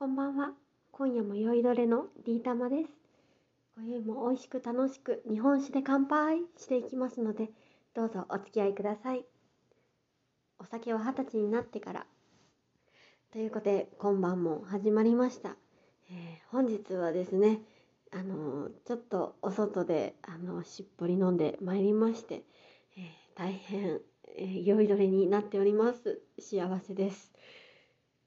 [0.00, 0.52] こんばんは。
[0.92, 2.88] 今夜も酔いどれの D 玉です。
[3.76, 7.50] 今宵も美味しく楽しく日本酒で乾杯していきますので、
[7.92, 9.26] どうぞお付き合いください。
[10.58, 12.06] お酒は二十歳になってから。
[13.30, 15.58] ということで、今晩も始まりました。
[16.10, 17.58] えー本日はですね、
[18.10, 22.44] あのーちょっとお外で、あのしっぽり飲んでまいりまして、
[22.96, 23.02] え
[23.34, 24.00] 大変、
[24.34, 26.22] え酔いどれになっております。
[26.38, 27.30] 幸せです。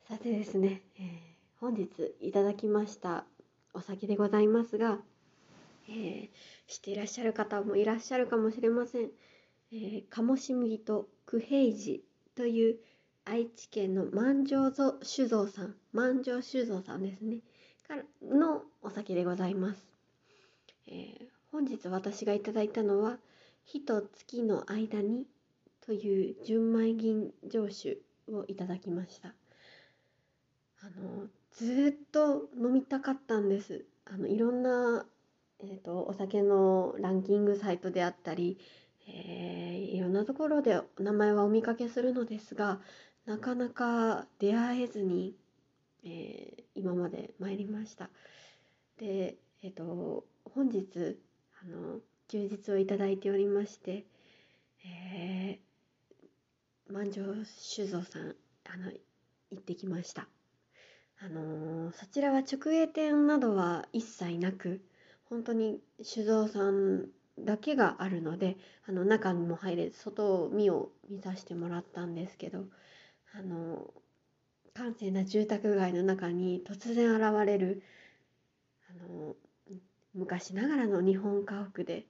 [0.07, 1.32] さてですね、えー
[1.63, 1.87] 本日
[2.19, 3.23] いただきました
[3.73, 4.99] お酒でございますが、
[5.87, 6.29] えー
[6.67, 9.11] 知っていらっしゃる方もいらっしゃるかもしれません。
[9.71, 11.99] えー鴨し麦と九平寺
[12.35, 12.79] という
[13.23, 17.37] 愛知県の万丈酒造さん、万丈酒造さんですね、
[17.87, 19.87] からのお酒でございます。
[20.87, 23.19] えー本日私がいただいたのは、
[23.63, 25.25] 火と月の間に
[25.79, 29.29] という純米吟醸酒をいただきました。
[30.81, 33.85] あのずっと飲みたかったんです。
[34.05, 35.05] あのいろんな、
[35.59, 38.57] えー、とお酒のランキングサイトであったり、
[39.07, 42.79] えーいろんなところで名前はお見かけするのですが
[43.25, 45.35] なかなか出会えずに、
[46.03, 48.09] えー今まで参りました。
[48.97, 51.19] で、えっ、と本日
[51.61, 54.05] あの休日をいただいておりまして、
[54.85, 58.91] えー万丈酒造さんあの
[59.51, 60.27] 行ってきました。
[61.25, 64.81] あのーそちらは直営店などは一切なく
[65.29, 67.07] 本当に酒造さん
[67.39, 68.57] だけがあるので
[68.87, 72.65] あの中にも入れず外を見を見させてもらったんですけど
[73.33, 73.93] あの
[74.73, 77.83] 閑静な住宅街の中に突然現れる
[78.89, 79.35] あの
[80.13, 82.05] 昔ながらの日本家屋で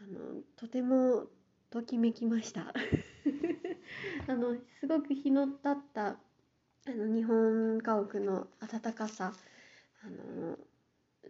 [0.00, 1.24] あのとても
[1.70, 2.72] ときめきました。
[4.28, 6.18] あのすごく日の立った
[6.86, 9.32] あの日本家屋の温かさ
[10.02, 10.56] あの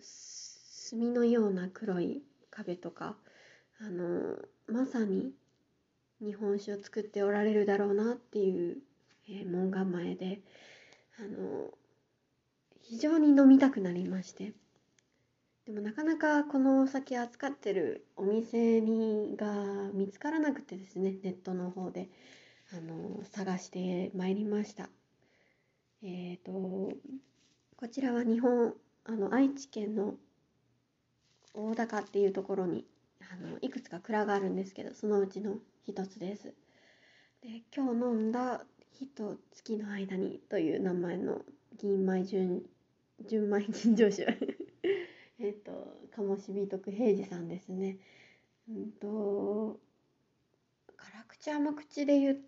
[0.00, 3.14] す墨のような黒い壁とか
[3.80, 4.36] あの
[4.66, 5.32] まさに
[6.20, 8.78] 日本酒を作っておられるだろうなっていう、
[9.28, 10.40] えー門構えで
[11.18, 11.70] あの
[12.82, 14.52] 非常に飲みたくなりまして
[15.66, 22.08] でもなかなかこのお酒扱ってるお店にが見つからなくてですねネットの方で
[22.72, 24.88] あの探してまいりました。
[26.02, 26.52] えー、と
[27.76, 28.72] こちらは日本
[29.04, 30.14] あの愛知県の
[31.52, 32.86] 大高っていうところに
[33.20, 35.56] あのいくつか蔵があるんですけどそのうちの
[35.86, 36.54] 一つです。
[37.42, 41.42] で今日飲んだ「火と月の間に」という名前の
[41.76, 42.62] 銀米純
[43.26, 44.56] 純米吟醸酒
[45.38, 47.98] えっと鴨志美徳平次さんですね。
[48.68, 49.80] うんと
[50.96, 52.38] 辛口甘口で言っ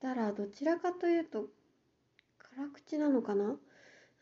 [0.00, 1.48] たらどちらかというと
[2.56, 3.58] 辛口なのかな？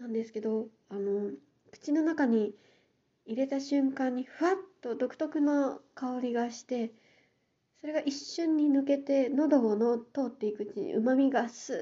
[0.00, 1.30] なんですけどあの
[1.70, 2.52] 口の中に
[3.26, 6.92] 入れた瞬間にふわっと独特な香りがして
[7.80, 11.78] それが一瞬に抜けて喉をの通っていくうちにうまみがスーッ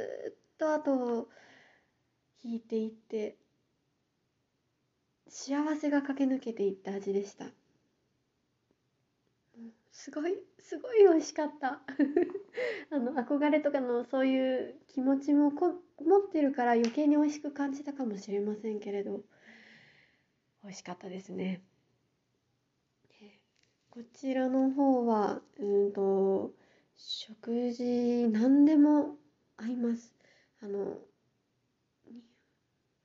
[0.58, 1.28] と後を
[2.44, 3.36] 引いていって
[5.28, 7.46] 幸せが駆け抜けていった味でした。
[9.92, 11.82] すごいすごい美味しかった
[12.90, 19.22] あの憧れとかのそういう気持ちもこ持ってるから余計に美味しく感じたかもしれませんけれど
[20.62, 21.62] 美味しかったですね。
[23.90, 26.54] こちらの方はうんと
[26.96, 29.18] 食事何でも
[29.58, 30.14] 合います。
[30.62, 30.96] あの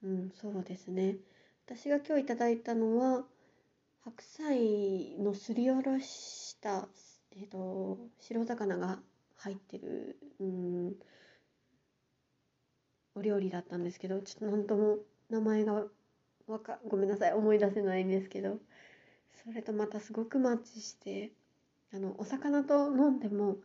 [0.02, 1.18] うんそうですね。
[1.66, 3.26] 私が今日いただいたのは
[4.06, 6.88] 白菜のすりおろしした
[7.40, 8.98] えっ、と白魚が
[9.38, 10.94] 入ってるうん
[13.14, 14.98] お料理だったんですけどちょっと何とも
[15.30, 15.84] 名前が
[16.48, 18.58] わかごめんなさい思い出せないんですけど
[19.44, 21.32] それとまたすごくマッチして
[21.94, 23.58] あのお魚と飲んでも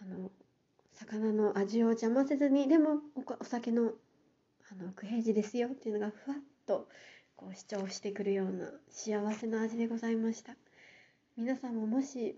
[0.00, 0.30] あの
[0.92, 2.98] 魚の味を邪魔せずにでも
[3.40, 3.92] お酒の
[4.70, 6.88] あの九平寺ですよっていうのがふわっと
[7.36, 10.54] こう主張してくるような幸せな味でございました。
[11.36, 12.36] 皆さんももし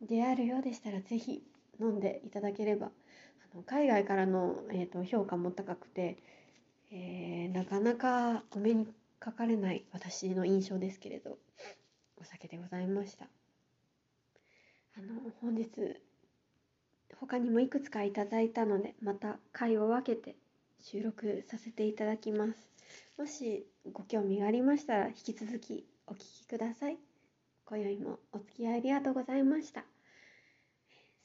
[0.00, 1.42] 出会えるようでしたらぜひ
[1.80, 6.16] 飲んでいただければあの海外からの、えー、と評価も高くて、
[6.92, 8.86] えーなかなかお目に
[9.18, 11.38] かかれない私の印象ですけれど
[12.20, 13.26] お酒でございました。
[14.96, 15.68] あの本日
[17.20, 20.36] 他にもいくつかいただいたのでまた回を分けて
[20.80, 22.68] 収録させていただきます。
[23.18, 27.15] もしご興味がありましたら引き続きお聞きください。
[27.68, 29.84] 今宵もお付き合いありがとうございました。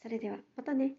[0.01, 0.95] それではまたね。